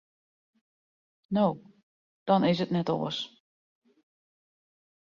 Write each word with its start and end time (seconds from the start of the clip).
No, 1.39 1.43
dan 2.33 2.49
is 2.51 2.59
it 2.67 2.75
net 2.77 2.93
oars. 2.95 3.19